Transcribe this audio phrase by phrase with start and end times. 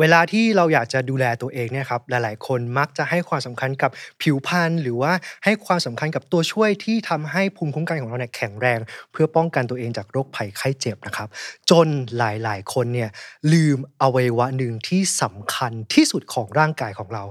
[0.00, 3.90] เวลาที่เราอยากจะดูแลตัวเองเนี่ยครับหลาย ๆ คนมักจะให้ความสำคัญกับ
[4.22, 5.12] ผิวพรรณหรือว่า
[5.44, 8.78] ให้ความสำคัญกับตัวช่วยที่ทำให้ภูมิคุ้มกันของเราเนี่ยแข็งแรง
[9.12, 11.28] เพื่อป้องกันตัวเองจากโรคภัยไข้เจ็บนะครับ
[11.70, 11.86] จน
[12.18, 13.10] หลาย ๆ คนเนี่ย
[13.52, 17.24] ลืมอวัยวะหนึ่งที่สำคัญที่สุดของร่างกายของเรา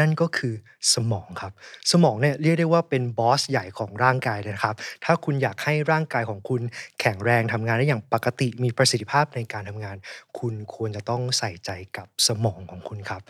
[0.00, 0.54] นั่นก็คือ
[0.94, 1.52] สมองครับ
[1.92, 6.60] สมองเนี่ยเรียกได้ว่าเป็นบอสใหญ่ของร่างกายเลยนะครับ ถ้าคุณอยากให้ร่างกายของคุณ
[7.00, 9.96] แข็งแรงทำงานได้อย่างปกติมีประสิทธิภาพในการทำงาน
[10.38, 13.22] คุณควรจะต้องใส่ใจกับสมองของคุณครับ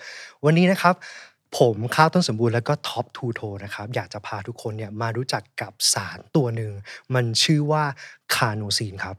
[0.45, 0.95] วันนี้นะครับ
[1.59, 6.73] ผมข้าวต้นสมบูรณ์แล้วก็ Top to Toe นะครับ อยากจะพาทุกคนเนี่ยมารู้จักกับสารตัวหนึ่ง
[7.15, 7.85] มันชื่อว่า
[8.35, 9.17] carnosine ครับ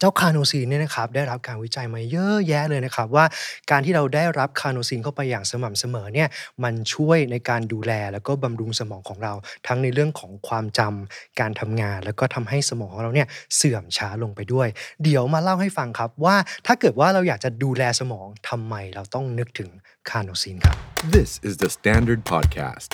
[0.00, 3.24] เจ้า carnosine เนี่ยนะครับได้รับการวิจัยมาเยอะแยะเลยนะครับ ว่า
[3.70, 6.28] การที่เราได้รับ carnosine เข้าไปอย่างสม่ำเสมอเนี่ย
[6.64, 9.32] มันช่วยในการดูแลแล้วก็บำรุงสมองของเรา
[9.66, 14.68] ทั้งในเรื่องของความจำการทำงาน แล้วก็ทำให้สมองของเราเนี่ยเสื่อมช้าลงไปด้วย
[15.02, 16.36] เดี๋ยวมาเล่าให้ฟังครับว่า
[16.66, 19.70] ถ้าเกิดว่าเราอยากจะดูแลสมองทำไมเราต้องนึกถึง
[20.10, 20.76] carnosine ครับ
[21.16, 22.90] This is the Standard Podcast.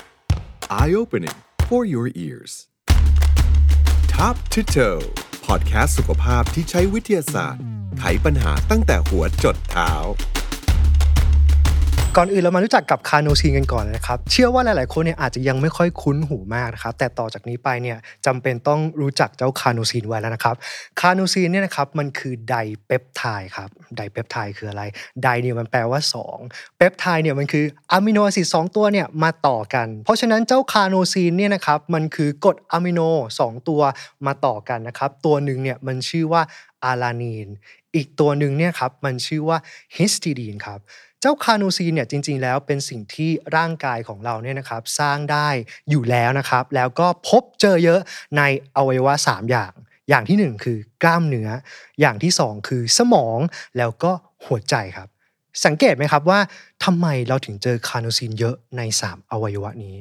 [0.81, 1.37] Eye opening
[1.69, 2.53] for your ears.
[4.17, 5.03] Top to toe
[5.47, 7.63] พอดแคสต์สุขภาพที่ใช้วิทยาศาสตร์
[7.99, 9.93] ไขปัญหาตั้งแต่หัวจดเท้า
[12.19, 20.57] ก่อนอื่นเรามารู้จักกับ carnosine กันก่อนนะครับเชื่อว่าหลายๆคนเนี่ยอาจจะยังไม่ค่อยคุ้นหูมากนะครับแต่ต่อจากนี้ไปเนี่ยจำเป็นต้องรู้จักเจ้า carnosine ไว้แล้วนะครับ
[21.01, 24.83] carnosine เนี่ยนะครับมันคือ dipeptide ครับ dipeptide คืออะไร
[25.23, 26.01] di เนี่ยมันแปลว่า
[26.39, 33.01] 2เปปไทด์เนี่ยมันคือ amino acid 2ตัวเนี่ยมาต่อกัน เพราะฉะนั้นเจ้า carnosine เนี่ยนะครับมันคือกรดอะมิโน
[33.39, 33.81] 2 ตัว
[34.27, 36.43] มาต่อกันนะครับตัวหนึ่งเนี่ยมันชื่อว่า
[36.85, 37.49] alanine
[37.95, 39.59] อีกตัวหนึ่งเนี่ยครับมันชื่อว่า
[39.97, 40.81] histidine ครับ
[41.21, 45.49] เจ้า carnosine เนี่ยจริง ๆ แล้วเป็นสิ่งที่ร่างกายของเราเนี่ยนะครับสร้างได้
[45.91, 48.01] อยู่แล้วนะครับ แล้วก็พบเจอเยอะ
[48.37, 48.43] ใน
[48.77, 49.73] อวัยวะ 3 อย่าง
[50.09, 51.49] อย่างที่ 1 คือกล้ามเนื้อ
[52.01, 53.39] อย่างที่ 2 คือสมอง
[53.79, 54.13] แล้วก็
[54.47, 55.09] หัวใจครับ
[55.65, 56.41] สังเกตไหมครับว่า
[56.85, 59.97] ทำไมเราถึงเจอ carnosine เยอะใน 3 อวัยวะนี้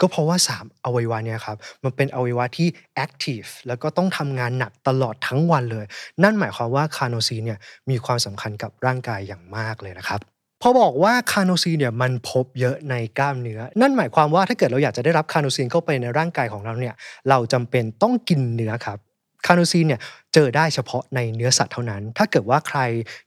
[0.00, 5.84] ก็เพราะว่า 3 อวัยวะเนี่ยครับมันเป็นอวัยวะที่ active แล้วก็ต้องทำงานหนักตลอดทั้งวันเลย
[6.22, 7.58] นั่นหมายความว่า carnosine เนี่ย
[7.90, 10.20] มีความสำคัญกับร่างกายอย่างมากเลยนะครับ
[10.62, 16.94] พอบอกว่า carnosine เนี่ยมันพบเยอะในกล้ามเนื้อ นั่นหมายความว่าถ้าเกิดเราอยากจะได้รับ carnosine เข้าไปในร่างกายของเราเนี่ย
[17.28, 18.98] เราจำเป็นต้องกินเนื้อครับ
[19.46, 20.00] carnosine เนี่ย
[20.34, 22.80] เจอได้เฉพาะในเนื้อสัตว์เท่านั้น ถ้าเกิดว่าใคร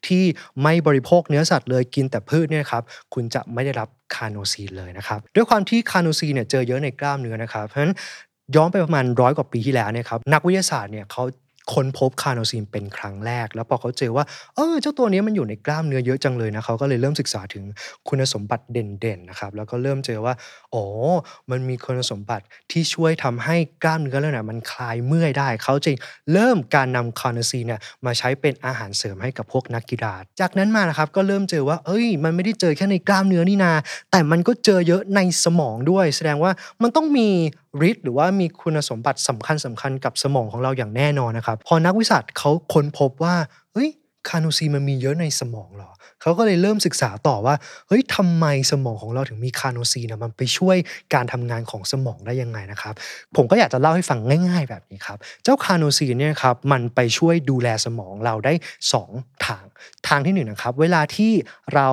[0.07, 0.23] ที่
[0.63, 2.83] ไม่บริโภคเนื้อสัตว์เลยกินแต่พืชเนี่ยครับ
[3.13, 7.94] คุณจะไม่ได้รับ carnosine เลยนะครับด้วยความที่ carnosine เนี่ยเจอเยอะในกล้ามเนื้อนะครับเพราะฉะนั้น
[8.55, 11.23] ย้อนไปประมาณร้อยกว่าปีที่แล้วเนี่ยครับนักวิทยาศาสตร์เนี่ยเขา
[11.74, 14.25] ค้นพบ carnosine เป็นครั้งแรก แล้วพอเขาเจอว่า
[14.56, 17.63] เออเจ้าตัวนี้มันอยู่ในกล้ามเนื้อเยอะจังเลยนะเขาก็เลยเริ่มศึกษาถึง
[18.07, 20.34] คุณสมบัติเด่นๆนะครับแล้วก็เริ่มเจอว่า
[20.74, 20.85] อ๋อ
[21.50, 25.96] มันมีคุณสมบัติที่ช่วยทำให้กล้ามเนื้อเราเนี่ยมันคลายเมื่อยได้ เขาจึง
[26.34, 33.72] เริ่มการนำคาโนซีนเนี่ยมาใช้เป็นอาหารเสริมให้กับพวกนักกีฬาจากนั้นมานะครับก็เริ่มเจอว่า เอ้ย มันไม่ได้เจอแค่ในกล้ามเนื้อนี่นา
[34.12, 36.51] แต่มันก็เจอเยอะในสมองด้วย แสดงว่า
[36.81, 37.30] มันต้องมี
[37.89, 43.35] ฤทธิ์หรือว่ามีคุณสมบัติสำคัญสำคัญกับสมองของเราอย่างแน่นอนนะครับ พอนักวิทยาศาสตร์เขาค้นพบว่า
[43.73, 43.89] เฮ้ย
[44.29, 45.91] carnosine มันมีเยอะในสมองหรอ
[46.22, 47.56] เขาก็เลยเริ่มศึกษาต่อว่า
[47.88, 50.78] เฮ้ยทำไมสมองของเราถึงมี carnosine นะมันไปช่วย
[51.13, 52.94] การทำงานของสมองได้ยังไงนะครับ
[53.35, 54.19] ผมก็อยากจะเล่าให้ฟัง
[54.50, 58.53] ง่าย ๆ แบบนี้ครับ เจ้า carnosine เนี่ยครับ มันไปช่วยดูแลสมองเราได้
[59.00, 59.63] 2 ทาง
[60.07, 61.31] ทางที่1นงนะครับ เวลาที่
[61.75, 61.89] เรา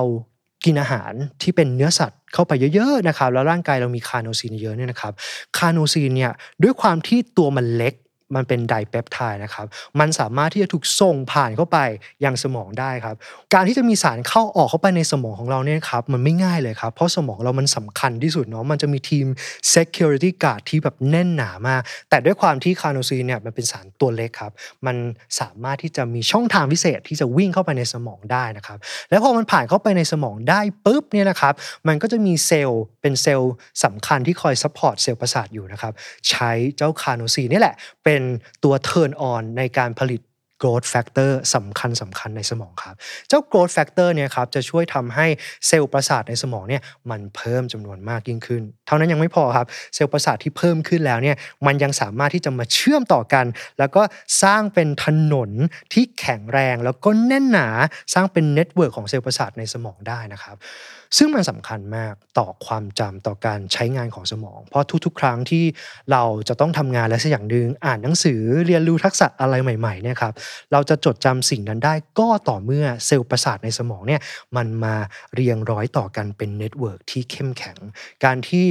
[0.65, 5.13] กินอาหารที่เป็นเนื้อสัตว์เข้าไปเยอะๆนะครับแล้วร่างกายเรามี carnosine เยอะเนี่ยนะครับ
[5.57, 6.31] carnosine เนี่ย
[6.63, 7.93] ด้วยความที่ตัวมันเล็ก
[8.35, 9.65] มันเป็น dipeptide นะครับ
[9.99, 11.77] มันสามารถที่จะถูกส่งผ่านเข้าไป
[12.25, 13.15] ยังสมองได้ครับ
[13.53, 19.25] การที่จะมีสารเข้าออกเข้าไปในสมองของเราเนี่ยครับมันไม่ง่ายเลยครับ เพราะสมองเรามันสำคัญที่สุดเนาะมันจะมีทีม
[19.73, 24.51] security guard ที่แบบแน่นหนามาก แต่ด้วยความที่ carnosine เนี่ยมันเป็นสารตัวเล็กครับ
[24.85, 24.95] มัน
[25.39, 28.77] สามารถที่จะมีช่องทางพิเศษที่จะวิ่งเข้าไปในสมองได้นะครับ
[29.09, 31.53] แล้วพอมันผ่านเข้าไปในสมองได้ปุ๊บเนี่ยนะครับ
[31.87, 33.53] มันก็จะมีเซลล์เป็นเซลล์
[33.83, 35.93] สำคัญที่คอย support เซลล์ประสาทอยู่นะครับ
[36.29, 38.25] ใช้เจ้า carnosine นี่แหละเป็น
[38.63, 40.21] ตัว turn on ในการผลิต
[40.61, 42.95] growth factor สำคัญสำคัญในสมองครับ
[43.27, 45.27] เจ้า growth factor เนี่ยครับจะช่วยทำให้
[45.67, 51.35] เซลล์ประสาทในสมองเนี่ยมันเพิ่มจำนวนมากยิ่งขึ้น เท่านั้นยังไม่พอครับ เซลล์ประสาทที่เพิ่มขึ้นแล้วเนี่ย
[51.65, 53.45] มันยังสามารถที่จะมาเชื่อมต่อกัน
[53.79, 54.01] แล้วก็
[54.43, 55.51] สร้างเป็นถนน
[55.93, 57.67] ที่แข็งแรง แล้วก็แน่นหนา
[58.13, 60.57] สร้างเป็น network ของเซลล์ประสาทในสมองได้นะครับ
[61.17, 65.63] ซึ่งมันสำคัญมากต่อความจำต่อการใช้งานของสมอง เพราะทุกๆ ครั้งที่
[66.11, 70.33] เราจะต้องทำงานอะไรสักอย่างหนึ่งอ่านหนังสือเรียนรู้ทักษะอะไรใหม่ๆเนี่ยครับ
[70.71, 74.21] เราจะจดจำสิ่งนั้นได้ก็ต่อเมื่อเซลล์ประสาทในสมองเนี่ย
[74.55, 74.95] มันมา
[75.33, 77.77] เรียงร้อยต่อกันเป็น network ที่เข้มแข็ง
[78.23, 78.65] การที่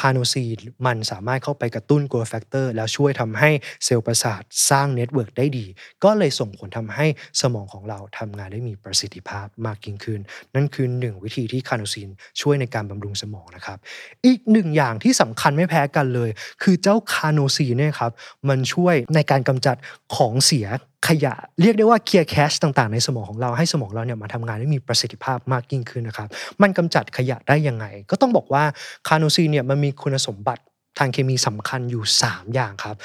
[0.00, 3.50] carnosine มันสามารถเข้าไปกระตุ้น growth factor แล้วช่วยทำให้
[3.84, 5.66] เซลล์ประสาทสร้าง network ได้ดี
[6.04, 7.06] ก็เลยส่งผลทำให้
[7.40, 10.20] สมองของเราทำงานได้มีประสิทธิภาพมากยิ่งขึ้น
[10.54, 12.08] นั่นคือหนึ่งวิธีที่ carnosine
[12.40, 13.78] ช่วยในการบำรุงสมองนะครับ
[14.26, 16.30] อีกหนึ่งอย่างที่สำคัญไม่แพ้กันเลย
[16.62, 18.12] คือเจ้า carnosine เนี่ยครับ
[18.48, 19.76] มันช่วยในการกำจัด
[20.16, 20.66] ของเสีย
[21.08, 26.28] ขยะเรียกได้ว่า clear cache ต่างๆ ในสมองของเราให้สมองเราเนี่ยมาทำงานได้มีประสิทธิภาพมากยิ่งขึ้นนะครับ
[26.62, 28.64] มันกำจัดขยะได้ยังไง ก็ต้องบอกว่า
[29.08, 30.62] carnosine เนี่ยมันมีคุณสมบัติ
[30.98, 32.96] ทางเคมีสำคัญอยู่ 3 อย่างครับ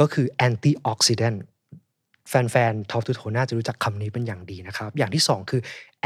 [0.00, 1.44] ก็คือ antioxidant
[2.28, 5.60] แฟนๆ Top to Toe น่าจะรู้จักคำนี้เป็นอย่างดีนะครับ อย่างที่ 2 คือ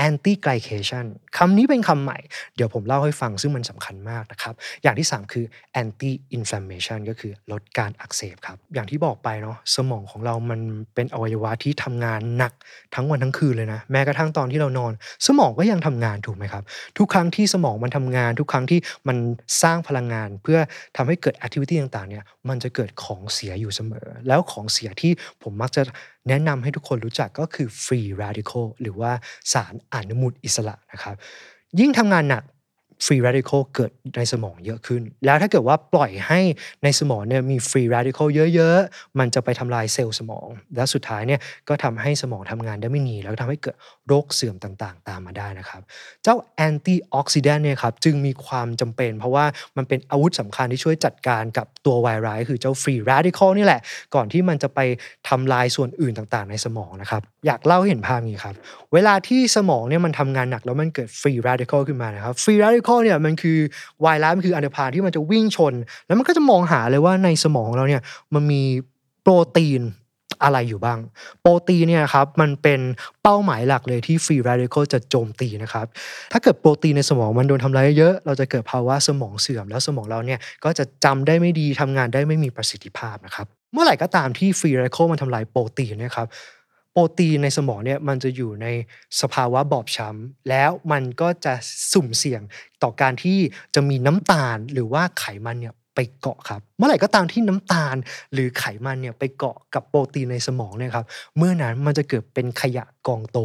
[0.06, 1.06] anti glycation
[1.36, 2.18] คำนี้เป็นคำใหม่
[2.56, 5.44] เดี๋ยวผมเล่าให้ฟังซึ่งมันสำคัญมากนะครับ อย่างที่ 3 คือ
[5.82, 10.60] anti inflammation ก็คือลดการอักเสบครับ อย่างที่บอกไปเนาะสมองของเรามัน
[10.94, 12.52] เป็นอวัยวะที่ทำงานหนัก
[12.94, 14.92] ทั้งวันทั้งคืนเลยนะ แม้กระทั่งตอนที่เรานอน
[15.26, 16.64] สมองก็ยังทำงานถูกไหมครับ
[16.98, 19.16] ทุกครั้งที่สมองมันทำงาน ทุกครั้งที่มัน
[19.62, 20.58] สร้างพลังงาน เพื่อ
[20.96, 25.12] ทำให้เกิด activity ต่างๆเนี่ยมันจะเกิดของเสียอยู่เสมอ แล้วของเสียที่
[25.42, 25.82] ผมมักจะ
[26.28, 29.12] แนะนำให้ทุกคนรู้จักก็คือ free radical หรือว่า
[29.52, 31.16] สารอนุมูลอิสระนะครับ
[31.80, 32.42] ยิ่งทำงานหนัก
[33.04, 36.40] free radical เกิดในสมองเยอะขึ้น แล้วถ้าเกิดว่าปล่อยให้
[36.84, 43.76] ในสมองเนี่ยมี free radical เยอะๆ มันจะไปทำลายเซลล์สมอง และสุดท้ายเนี่ยก็ทำให้สมองทำงานได้ไม่ดีแล้วทำให้เกิด
[44.06, 45.82] โรคเสื่อมต่างๆ ตามมาได้นะครับ
[46.22, 46.36] เจ้า
[46.66, 49.44] anti oxidant เนี่ยครับจึงมีความจำเป็น เพราะว่า
[49.76, 53.80] มันเป็นอาวุธสำคัญที่ช่วยจัดการกับตัวไวรัสคือเจ้า free radical นี่แหละ
[54.14, 54.80] ก่อนที่มันจะไป
[55.28, 58.54] ทำลายส่วนอื่นต่างๆ ในสมองนะครับ อยากเล่าเห็นภาพนี้ครับ
[58.94, 63.58] เวลาที่สมองเนี่ยมันทำงานหนักแล้วมันเกิด free radical ขึ้นมานะครับ free radical เนี่ยมันคือ
[64.02, 65.74] ไวรัสมันคืออันธพาลที่มันจะวิ่งชน
[66.06, 68.02] แล้วมันก็จะมองหาเลยว่าในสมองของเราเนี่ย
[68.34, 68.62] มันมี
[69.22, 69.82] โปรตีน
[70.42, 70.98] อะไรอยู่บ้าง
[71.40, 72.80] โปรตีนเนี่ยครับมันเป็น
[73.22, 75.86] เป้าหมายหลักเลยที่ free radical จะโจมตีนะครับ
[76.32, 86.28] ถ้าเกิดโปรตีนในสมองมันโดนทำลายเยอะ เราจะเกิดภาวะสมองเสื่อม แล้วสมองเราเนี่ยก็จะจำได้ไม่ดีทำงานได้ไม่มีประสิทธิภาพนะครับเมื่อไหร่ก็ตามที่ free radical มันทำลายโปรตีนเนะครับ
[86.96, 88.66] โปรตีนในสมองเนี่ยมันจะอยู่ใน
[89.20, 91.54] สภาวะบอบช้ำแล้วมันก็จะ
[91.92, 92.42] สุ่มเสี่ยง
[92.82, 93.38] ต่อการที่
[93.74, 97.96] จะมีน้ำตาลหรือว่าไขมันเนี่ยไปเกาะครับ เมื่อไหร่ก็ตามที่น้ำตาล
[98.32, 101.06] หรือไขมันเนี่ยไปเกาะกับโปรตีนในสมองเนี่ยครับ
[101.36, 103.38] เมื่อนั้นมันจะเกิดเป็นขยะกองโต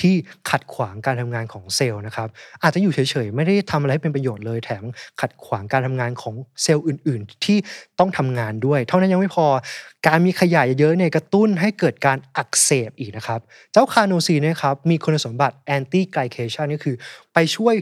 [0.00, 0.14] ที่
[0.50, 2.28] ขัดขวางการทำงานของเซลล์นะครับ
[2.62, 4.84] อาจจะอยู่เฉยๆไม่ได้ทำอะไรให้เป็นประโยชน์เลยแถม
[5.20, 7.58] ขัดขวางการทำงานของเซลล์อื่น ๆ ที่
[7.98, 9.46] ต้องทำงานด้วย เท่านั้นยังไม่พอ
[10.06, 13.40] การมีขยะเยอะเนี่ยกระตุ้นให้เกิดการอักเสบอีกนะครับ
[13.72, 16.96] เจ้าคาโนซีนะครับมีคุณสมบัติ anti glycation ก็คือ
[17.32, 17.74] ไปช่วย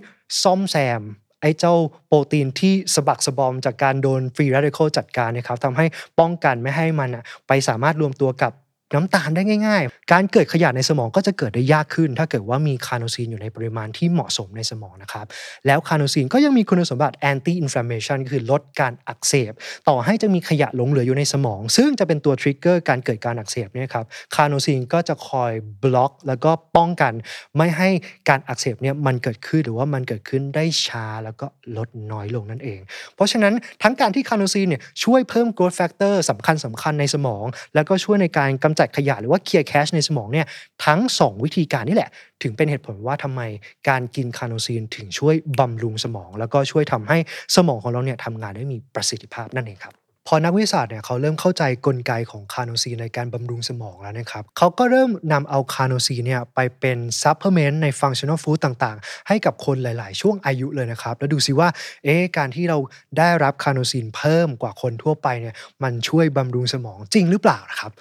[0.42, 1.02] ซ่อมแซม
[1.40, 1.74] ไอ้เจ้า
[2.06, 5.86] โปรตีนที่สะบักสะบอมจากการโดนฟรี a d ดิคอลจัดการนะครับทำให้
[6.20, 8.52] ป้องกันไม่ให้มันอะไปสามารถรวมตัวกับ
[8.94, 15.26] น้ำตาลได้ง่าย ๆ การเกิดขยะในสมองก็จะเกิดได้ยากขึ้น ถ้าเกิดว่ามี carnosine อยู่ในปริมาณที่เหมาะสมในสมองนะครับ
[15.66, 19.52] แล้ว carnosine ก็ยังมีคุณสมบัติ anti inflammation ก็คือลดการอักเสบ
[19.88, 24.04] ต่อให้จะมีขยะหลงเหลืออยู่ในสมอง ซึ่งจะเป็นตัว trigger การเกิดการอักเสบเนี่ยครับ
[24.34, 25.52] carnosine ก็จะคอย
[25.82, 27.12] บล็อก แล้วก็ป้องกัน
[27.56, 27.88] ไม่ให้
[28.28, 31.46] การอักเสบเนี่ยมันเกิดขึ้นหรือว่ามันเกิดขึ้นได้ช้าแล้วก็
[31.76, 32.80] ลดน้อยลงนั่นเอง
[33.14, 37.44] เพราะฉะนั้นทั้งการที่ carnosine เนี่ยช่วยเพิ่ม growth factor สำคัญสำคัญในสมอง
[37.74, 40.46] แล้วก็ช่วยในการกำจัดขยะหรือว่า clear cache ในสมองเนี่ย
[40.84, 42.10] ทั้ง 2 วิธีการนี่แหละ
[42.42, 43.40] ถึงเป็นเหตุผลว่าทำไม
[43.88, 47.18] การกิน carnosine ถึงช่วยบำรุงสมอง แล้วก็ช่วยทำให้
[47.56, 61.68] สมองของเราเนี่ยทำงานได้มีประสิทธิภาพนั่นเองครับ พอนักวิทยาศาสตร์เนี่ยเขาเริ่มเข้าใจกลไกของ carnosine ในการบำรุงสมองแล้วนะครับเขาก็เริ่มนำเอา carnosine เนี่ยไปเป็น supplement ใน functional food ต่างๆ ให้กับคนหลายๆ ช่วงอายุเลยนะครับ แล้วดูซิว่า
[62.04, 62.78] เอ๊ะการที่เรา
[63.18, 67.92] ได้รับ carnosine เพิ่มกว่าคนทั่วไปเนี่ยมันช่วยบำรุงสมองจริงหรือเปล่านะครับ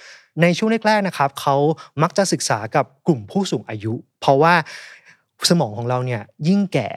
[0.41, 1.55] ในช่วงแรกๆนะครับเขา
[2.01, 4.53] มักจะศึกษากับกลุ่มผู้สูงอายุ เพราะว่า
[5.49, 6.89] สมองของเราเนี่ยยิ่งแก่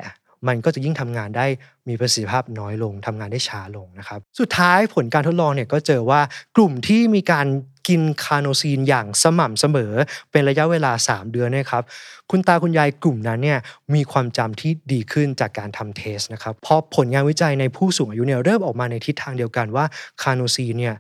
[0.49, 1.47] มันก็จะยิ่งทำงานได้
[1.89, 6.21] มีประสิทธิภาพน้อยลงทำงานได้ช้าลงนะครับ สุดท้ายผลการทดลองเนี่ยก็เจอว่า
[6.57, 7.47] กลุ่มที่มีการ
[7.89, 9.93] กิน carnosine อย่างสม่ำเสมอ
[10.31, 11.83] เป็นระยะเวลา 3 เดือนนะครับ
[12.31, 13.59] คุณตาคุณยายกลุ่มนั้นเนี่ย
[13.95, 19.85] มีความจำที่ดีขึ้นจากการทำเทสนะครับเพราะผลงานวิจัยในผู้สูงอายุเนี่ยเริ่มออกมาในทิศทางเดียวกันว่า
[20.23, 20.95] คาโนซีนเนี่ย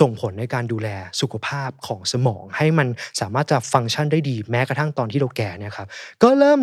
[0.00, 0.88] ส่งผลในการดูแล
[1.20, 2.88] สุขภาพของสมอง ให้มัน
[3.20, 5.88] สามารถจะฟังก์ชันได้ดีแม้กระทั่งตอนที่เราแก่เนี่ยครับ
[6.22, 6.60] ก็เริ่ม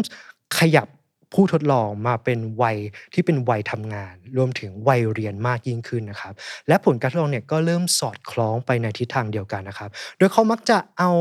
[0.60, 0.88] ขยับ
[1.34, 2.78] ผู้ทดลองมาเป็นวัย
[3.14, 6.34] ที่เป็นวัยทำงาน รวมถึงวัยเรียนมากยิ่งขึ้นนะครับ
[6.68, 11.12] และผลการทดลองเนี่ยก็เริ่มสอดคล้องไปในทิศทางเดียวกันนะครับ โดยเขามักจะเอา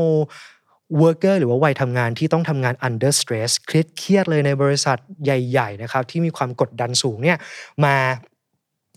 [1.01, 7.37] worker หรือว่าวัยทำงานที่ต้องทำงาน under stress เครียดเครียดเลยในบริษัทใหญ่ๆนะครับที่มีความกดดันสูงเนี่ย
[7.85, 7.95] มา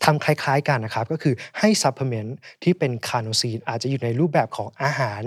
[0.04, 5.22] ทำคล้ายๆกันนะครับ ก็คือให้ supplement ที่เป็น carnosine อาจจะอยู่ในรูปแบบของอาหาร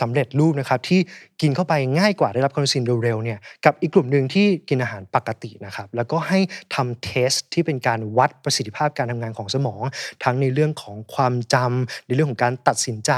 [0.00, 1.00] สำเร็จรูปนะครับที่
[1.42, 6.38] กินเข้าไปง่ายกว่าได้รับ carnosine เร็วๆเนี่ยกับอีกกลุ่มหนึ่งที่กินอาหารปกตินะครับแล้วก็ให้
[6.74, 9.82] ทำ test ที่เป็นการวัดประสิทธิภาพการทำงานของสมอง
[10.24, 13.10] ทั้งในเรื่องของความจำในเรื่องของการตัดสินใจ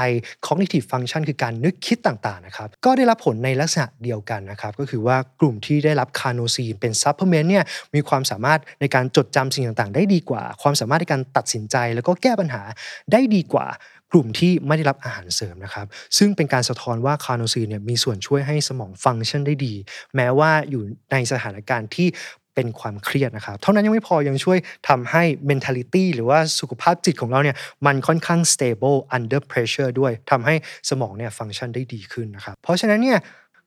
[0.45, 12.63] cognitive function คือการนึกคิดต่างๆนะครับก็ได้รับผลในลักษณะเดียวกันนะครับก็คือว่ากลุ่มที่ได้รับ carnosine เป็น supplement เนี่ยมีความสามารถในการจดจำสิ่งต่างๆ ได้ดีกว่า ความสามารถในการตัดสินใจ แล้วก็แก้ปัญหา
[13.11, 13.67] ได้ดีกว่า
[14.11, 15.87] กลุ่มที่ไม่ได้รับอาหารเสริมนะครับ
[16.17, 19.73] ซึ่งเป็นการสะท้อนว่า carnosine เนี่ยมีส่วนช่วยให้สมองฟังก์ชันได้ดี
[20.15, 22.07] แม้ว่าอยู่ในสถานการณ์ที่
[22.55, 30.55] เป็นความเครียดนะครับ เท่านั้นยังไม่พอยังช่วยทำให้ mentality หรือว่าสุขภาพจิตของเราเนี่ยมันค่อนข้าง stable under pressure ด้วยทำให้
[30.89, 33.19] สมองเนี่ยฟังก์ชันได้ดีขึ้นนะครับ เพราะฉะนั้นเนี่ย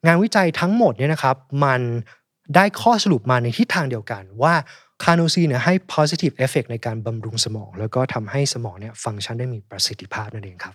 [0.07, 1.81] งานวิจัยทั้งหมดเนี่ยนะครับมัน
[2.57, 4.55] ได้ข้อสรุปมาในทิศทางเดียวกันว่า
[5.05, 10.75] carnosine เนี่ยให้ positive effect ในการบำรุงสมอง แล้วก็ทำให้สมองเนี่ยฟังก์ชันได้มีประสิทธิภาพนั่นเองครับ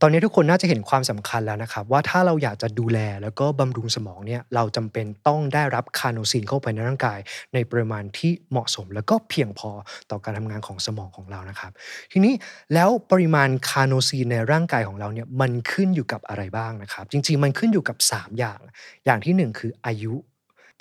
[0.00, 7.18] ตอนนี้ทุกคนน่าจะเห็นความสำคัญแล้วนะครับ ว่าถ้าเราอยากจะดูแลแล้วก็บำรุงสมองเนี่ยเราจำเป็นต้องได้รับ carnosine เข้าไปในร่างกาย
[7.54, 9.70] ในปริมาณที่เหมาะสม แล้วก็เพียงพอ
[10.10, 11.72] ต่อการทำงานของสมองของเรานะครับ
[12.12, 12.34] ทีนี้
[12.74, 18.60] แล้วปริมาณ carnosine ในร่างกายของเราเนี่ยมันขึ้นอยู่กับอะไรบ้างนะครับ จริงๆ มันขึ้นอยู่กับ 3 อย่าง
[19.04, 20.14] อย่างที่ 1 คืออายุ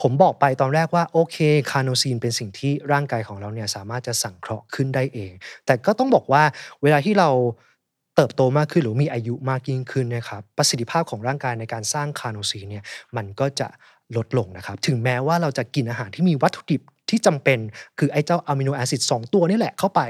[0.02, 1.38] ผมบอกไปตอนแรกว่าโอเค
[1.72, 5.32] carnosine เป็นสิ่งที่ร่างกายของเราเนี่ยสามารถจะสังเคราะห์ขึ้นได้เอง
[5.66, 6.44] แต่ก็ต้องบอกว่า
[6.84, 7.30] เวลาที่เรา
[8.16, 12.84] เติบโตมากขึ้นหรือมีอายุมากยิ่งขึ้นนะครับประสิทธิภาพของร่างกายในการสร้าง carnosine เนี่ย
[13.16, 13.68] มันก็จะ
[14.18, 17.60] ลดลงนะครับ ถึงแม้ว่าเราจะกินอาหารที่มีวัตถุดิบที่จำเป็น
[18.00, 20.02] คือไอ้เจ้า amino acid 2ตัวนี่แหละเข้าไป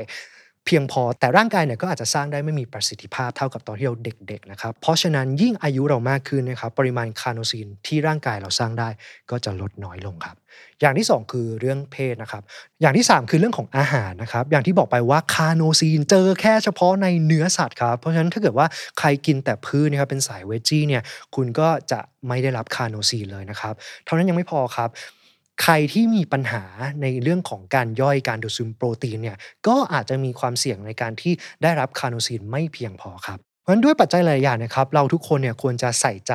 [0.65, 8.89] เพียงพอแต่ร่างกายเนี่ยก็อาจจะสร้างได้ไม่มีประสิทธิภาพเท่ากับตอนที่เราเด็กๆนะครับเพราะฉะนั้นยิ่งอายุเรามากขึ้นนะครับปริมาณ carnosine ที่ร่างกายเราสร้างได้
[9.31, 10.37] ก็จะลดน้อยลงครับ
[10.81, 12.43] อย่างที่ 2 คือเรื่องเพศนะครับ
[12.81, 18.67] อย่างที่ 3 คือเรื่องของอาหารนะครับ อย่างที่บอกไปว่า carnosine เจอแค่เฉพาะในเนื้อสัตว์ครับเพราะฉะนั้นถ้าเกิดว่า
[18.99, 21.03] ใครกินแต่พืชนะครับเป็นสายเวจี้เนี่ย
[21.35, 23.73] คุณก็จะไม่ได้รับ carnosine เลยนะครับ
[24.05, 24.89] เท่านั้นยังไม่พอครับ
[25.63, 26.63] ใครที่มีปัญหา
[27.01, 31.33] ในเรื่องของการย่อยการดูดซึมโปรตีนเนี่ยก็อาจจะมีความเสี่ยงในการที่
[31.63, 36.33] ได้รับ carnosine ไม่เพียงพอครับเพราะฉะนั้นด้วยปัจจัยหลายอย่างนะครับ เราทุกคนเนี่ยควรจะใส่ใจ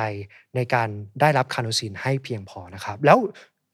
[0.55, 0.89] ในการ
[1.21, 3.17] ได้รับ carnosine ให้เพียงพอนะครับ แล้ว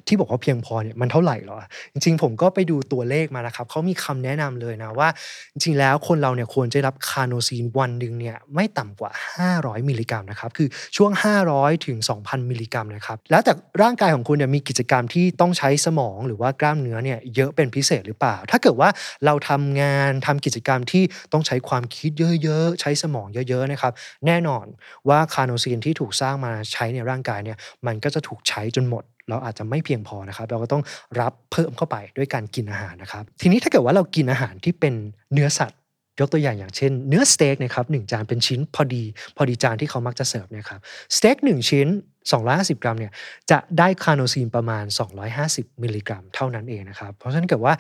[0.08, 1.58] ที่บอกว่าเพียงพอเนี่ยมันเท่าไหร่หรอ
[1.94, 5.10] จริง ๆ ผมก็ไปดูตัวเลขมานะครับเขามีคำแนะนำเลยนะว่า
[5.54, 11.12] จริงๆแล้วคนเราเนี่ยควรจะรับ carnosine วันหนึ่งเนี่ยไม่ต่ำกว่า 500 มิลลิกรัมนะครับคือช่วง
[11.50, 18.90] 500ถึง2,000 มิลลิกรัมนะครับแล้วแต่ร่างกายของคุณเนี่ยมีกิจกรรมที่ต้องใช้สมองหรือว่ากล้ามเนื้อเนี่ยเยอะเป็นพิเศษหรือเปล่า ถ้าเกิดว่า
[19.26, 22.12] เราทำงานทำกิจกรรมที่ต้องใช้ความคิด
[22.44, 23.94] เยอะๆใช้สมองเยอะๆนะครับ
[24.26, 24.66] แน่นอน
[25.10, 30.84] ว่า carnosine ที่ถูกสร้างมาใช้ในร่างกายเนี่ยมันก็จะถูกใช้จนหมด เราอาจจะไม่เพียงพอนะครับ เราก็ต้อง
[31.20, 34.94] รับเพิ่มเข้าไปด้วยการกินอาหารนะครับ ทีนี้ถ้าเกิดว่าเรากินอาหารที่เป็น
[35.34, 35.80] เนื้อสัตว์
[36.20, 39.04] ยกตัวอย่างอย่างเช่น เนื้อสเต็กนะครับหนึ่งจานเป็นชิ้นพอดี
[39.38, 40.80] พอดีจานที่เขามักจะเสิร์ฟเนี่ยครับ
[41.16, 41.88] สเต็กหนึ่งชิ้น
[42.36, 43.12] 250 กรัมเนี่ย
[43.52, 44.86] จะได้ carnosine ประมาณ
[45.34, 47.74] 250 มิลลิกรัม เท่านั้นเองนะครับ เพราะฉะนั้นเกิดว่า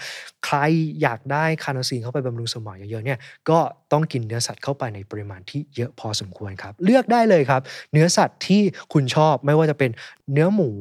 [0.45, 0.57] ใคร
[1.01, 3.59] อยากได้ carnosine เข้าไปบำรุงสมองเยอะๆเนี่ยก็
[3.91, 7.61] ต้องกินเนื้อสัตว์เข้าไปในปริมาณที่เยอะพอสมควรครับ เลือกได้เลยครับ
[7.93, 8.61] เนื้อสัตว์ที่
[8.93, 9.91] คุณชอบไม่ว่าจะเป็น
[10.33, 10.71] เนื้อหมู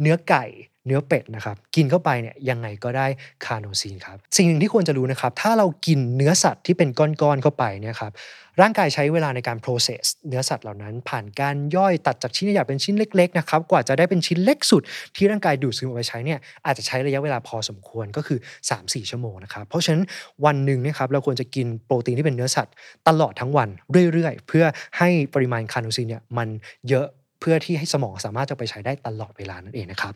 [0.00, 0.44] เนื้อไก่
[0.86, 3.06] เนื้อเป็ดนะครับกินเข้าไปเนี่ยยังไงก็ได้
[3.44, 8.12] คาโนซีนครับสิ่งหนึ่งที่ควรจะรู้นะครับถ้าเรากินเนื้อสัตว์ที่เป็นก้อนๆเข้าไปเนี่ยครับ
[8.60, 14.82] ร่างกายใช้เวลาในการ process เนื้อสัตว์เหล่านั้น ผ่านการย่อยตัดจากชิ้นใหญ่เป็นชิ้นเล็กๆนะครับกว่าจะได้เป็นชิ้นเล็กสุด
[15.16, 18.38] ที่ร่างกายดูดซึมเอาไปใช้เนี่ยอาจจะใช้ระยะเวลาพอสมควรก็คือ
[18.74, 20.02] 3-4 ชั่วโมงนะครับเพราะฉะนั้น
[20.44, 22.74] วันหนึ่งนะครับเราควรจะกินโปรตีนที่เป็นเนื้อสัตว์
[23.08, 23.68] ตลอดทั้งวัน
[24.12, 24.64] เรื่อยๆ เพื่อ
[24.98, 26.48] ให้ปริมาณ carnosine เนี่ยมัน
[26.88, 30.12] เยอะ เพื่อที่ให้สมองสามารถจะไปใช้ได้ตลอดเวลานั่นเองนะครับ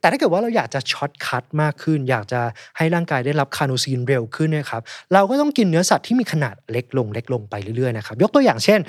[0.00, 2.40] แต่ถ้าเกิดว่าเราอยากจะ shortcut มากขึ้น อยากจะ
[2.76, 8.80] ให้ร่างกายได้รับ carnosine เร็วขึ้นนะครับ เราก็ต้องกินเนื้อสัตว์ที่มีขนาดเล็กลงเล็กลงไปเรื่อยๆนะครับ ยกตัวอย่างเช่น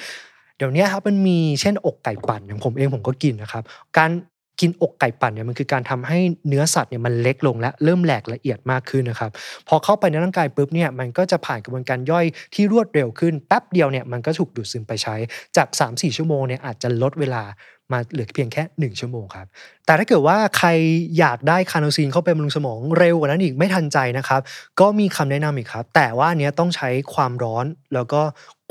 [0.58, 3.63] เดี๋ยวนี้ครับมันมีเช่นอกไก่ปั่นอย่างผมเองผมก็กินนะครับ
[3.98, 4.12] การ
[4.59, 9.31] กินอกไก่ปั่นเนี่ยมันคือการทำให้เนื้อสัตว์เนี่ยมันเล็กลงและเริ่มแหลกละเอียดมากขึ้นนะครับ
[9.67, 15.15] พอเข้าไปในร่างกายปุ๊บเนี่ยมันก็จะผ่านกระบวนการย่อยที่รวดเร็วขึ้นแป๊บเดียวเนี่ยมันก็ถูกดูดซึมไปใช้
[15.57, 17.43] จาก 3-4 ชั่วโมงเนี่ยอาจจะลดเวลา
[17.93, 19.47] มาเหลือเพียงแค่ 1 ชั่วโมงครับ
[19.85, 20.69] แต่ถ้าเกิดว่าใคร
[21.19, 24.41] อยากได้คาโนซีนเข้าไปบำรุงสมองเร็วกว่านั้นอีกไม่ทันใจนะครับ
[24.79, 28.21] ก็มีคำแนะนำอีกครับ แต่ว่าเนี้ยต้องใช้ความร้อนแล้วก็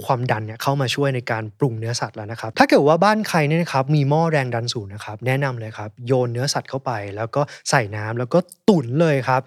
[0.04, 8.38] ความดันเนี่ยเข้ามาช่วยในการปรุงเนื้อสัตว์แล้วนะครับ ถ้าเกิดว่าบ้านใครเนี่ยนะครับมีหม้อแรงดันสูงนะครับแนะนำเลยครับโยนเนื้อสัตว์เข้าไป แล้วก็ใส่น้ำแล้วก็
[8.68, 9.40] ตุ๋นเลยครับ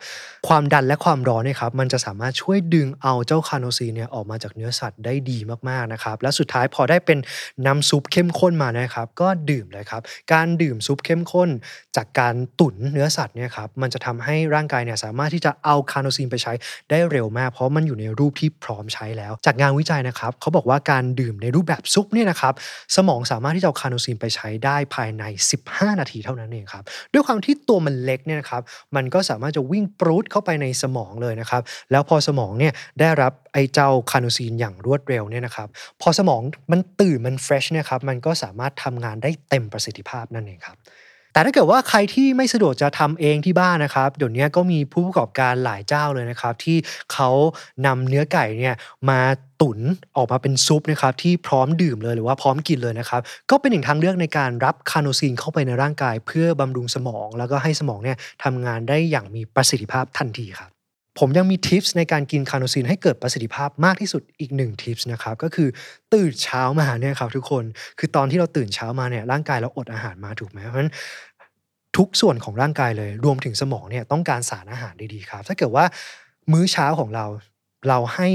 [0.47, 5.37] ความดันและความร้อนเนี่ยครับมันจะสามารถช่วยดึงเอาเจ้าคาโนซีเนี่ยออกมาจากเนื้อสัตว์ได้ดี
[5.69, 7.17] มากๆนะครับ และสุดท้ายพอได้เป็น
[7.65, 10.01] น้ำซุปเข้มข้นมานะครับ ก็ดื่มเลยครับ
[10.33, 11.49] การดื่มซุปเข้มข้น
[11.95, 16.53] จากการตุ๋นเนื้อสัตว์เนี่ยครับมันจะทำให้ร่างกายเนี่ยสามารถที่จะเอาคาโนซีนไปใช้
[16.89, 22.53] ได้เร็วมาก เพราะมันอยู่ในรูปที่พร้อมใช้แล้ว จากงานวิจัยนะครับเขาบอกว่าการดื่มในรูปแบบซุปเนี่ยนะครับ
[22.95, 25.23] สมองสามารถที่จะเอา carnosine ไปใช้ได้ภายใน
[25.61, 28.61] 15 นาทีเท่านั้นเองครับด้วยความที่ตัวมันเล็กเนี่ยนะครับ
[28.95, 35.67] มันก็สามารถจะวิ่งปรูดเข้าไปในสมองเลยนะครับแล้วพอสมองเนี่ยได้รับไอ้เจ้า carnosine อย่างรวดเร็วเนี่ยนะครับ
[36.01, 36.41] พอสมอง
[36.71, 40.77] มันตื่นมัน fresh เนี่ยครับมันก็สามารถทำงานได้เต็มประสิทธิภาพนั่นเองครับ
[41.33, 46.77] แต่ถ้าเกิดว่าใครที่ไม่สะดวกจะทำเองที่บ้านนะครับเดี๋ยวนี้ก็มีผู้ประกอบการหลายเจ้าเลยนะครับ ที่
[47.13, 47.29] เขา
[47.85, 48.75] นำเนื้อไก่เนี่ย
[49.09, 49.19] มา
[49.61, 49.79] ตุ๋น
[50.17, 53.21] ออกมาเป็นซุปนะครับที่พร้อมดื่มเลยหรือว่าพร้อมกินเลยนะครับ
[53.51, 60.78] ก็เป็นหนึ่งทางเลือกในการรับ carnosine เข้าไปในร่างกาย เพื่อบำรุงสมอง แล้วก็ให้สมองเนี่ยทำงานได้อย่างมีประสิทธิภาพทันทีครับ
[61.19, 65.69] ผมยังมี tips ในการกิน carnosine ให้เกิดประสิทธิภาพมากที่สุดอีกหนึ่ง tips นะครับก็คือ
[66.13, 67.63] ตื่นเช้ามาเนี่ยครับทุกคน
[67.99, 70.91] คือตอนที่เราตื่นเช้ามาเนี่ยร่างกายเราอดอาหารมาถูกไหมเพราะฉะนั้น
[71.97, 75.85] ทุกส่วนของร่างกายเลยรวมถึงสมองเนี่ยต้องการสารอาหารดีๆครับ ถ้าเกิดว่า
[76.51, 77.25] มื้อเช้าของเรา
[77.87, 78.27] เราให้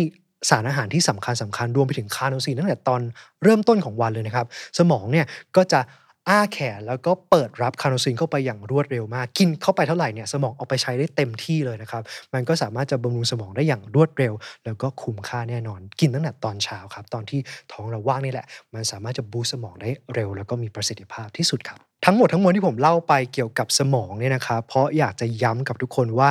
[0.50, 3.00] สารอาหารที่สำคัญสำคัญรวมไปถึง carnosine ตั้งแต่ตอน
[3.44, 4.46] เริ่มต้นของวันเลยนะครับ
[4.78, 5.26] สมองเนี่ย
[5.56, 5.80] ก็จะ
[6.28, 12.02] อ้าแขนแล้วก็เปิดรับ carnosine เข้าไปอย่างรวดเร็วมาก กินเข้าไปเท่าไหร่เนี่ยสมองเอาไปใช้ได้เต็มที่เลยนะครับ
[12.34, 14.32] มันก็สามารถจะบำรุงสมองได้อย่างรวดเร็ว
[14.64, 17.40] แล้วก็คุ้มค่าแน่นอน กินตั้งแต่ตอนเช้าครับ ตอนที่
[17.72, 26.28] ท้องเราว่างนี่แหละ มันสามารถจะ boost สมองได้เร็ว แล้วก็มีประสิทธิภาพที่สุดครับทั้งหมดทั้งมวลที่ผมเล่าไปเกี่ยวกับสมองเนี่ยนะครับเพราะอยากจะย้ำกับทุกคนว่า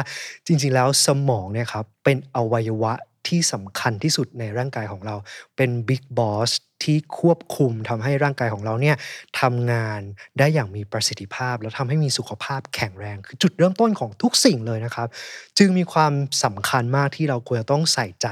[0.47, 2.93] จริง ๆ แล้วสมองเนี่ยครับเป็นอวัยวะ
[3.27, 5.15] ที่สำคัญที่สุดในร่างกายของเรา
[5.55, 6.51] เป็นบิ๊กบอส
[6.83, 8.95] ที่ควบคุมทำให้ร่างกายของเราเนี่ย
[9.41, 10.01] ทำงาน
[10.39, 15.07] ได้อย่างมีประสิทธิภาพ แล้วทำให้มีสุขภาพแข็งแรง คือจุดเริ่มต้นของทุกสิ่งเลยนะครับ
[15.57, 16.13] จึงมีความ
[16.43, 18.27] สำคัญมากที่เราควรจะต้องใส่ใจ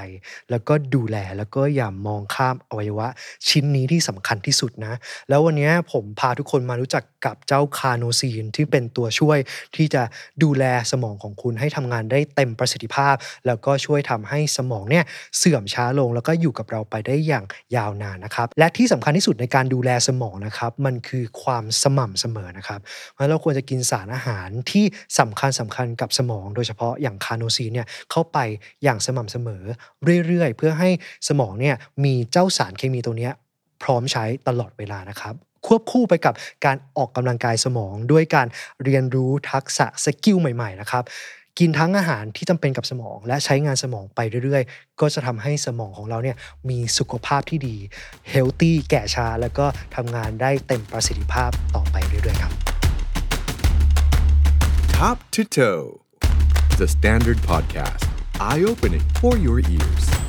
[0.49, 3.07] แล้วก็ดูแลแล้วก็อย่ามองข้ามอวัยวะ
[3.49, 4.93] ชิ้นนี้ที่สำคัญที่สุดนะ
[5.29, 9.37] แล้ววันนี้ผมพาทุกคนมารู้จักกับเจ้าคาโนซีนที่เป็นตัวช่วย
[9.75, 10.03] ที่จะ
[10.43, 13.15] ดูแลสมองของคุณให้ทำงานได้เต็มประสิทธิภาพ
[13.47, 15.05] แล้วก็ช่วยทำให้สมองเนี่ย
[15.37, 22.79] เสื่อมช้าลงแล้วก็อยู่กับเราไปได้อย่างยาวนานนะครับและที่สำคัญที่สุดในการดูแลสมองนะครับมันคือความสม่ำเสมอนะครับ
[23.13, 24.85] เพราะเราควรจะกินสารอาหารที่
[25.19, 28.37] สำคัญสำคัญกับสมอง โดยเฉพาะอย่าง carnosine เนี่ยเข้าไป
[28.83, 29.63] อย่างสม่ำเสมอ
[30.27, 30.89] เรื่อยๆ เพื่อให้
[31.27, 33.33] สมองเนี่ยมีเจ้าสารเคมีตัวเนี้ย
[33.83, 35.35] พร้อมใช้ตลอดเวลานะครับ
[35.67, 36.33] ควบคู่ไปกับ
[36.65, 38.47] การออกกำลังกายสมองด้วยการ
[38.83, 41.03] เรียนรู้ทักษะ skill ใหม่ๆนะครับ
[41.59, 46.37] กินทั้งอาหารที่จำเป็นกับสมอง และใช้งานสมองไปเรื่อยๆ ก็จะทำให้สมองของเราเนี่ย
[46.69, 47.75] มีสุขภาพที่ดี
[48.29, 52.53] healthy แก่ช้า แล้วก็ทำงานได้เต็มประสิทธิภาพต่อไปเรื่อยๆครับ
[54.95, 55.85] Top to Toe,
[56.77, 58.05] the Standard Podcast,
[58.39, 60.20] eye opening for your ears.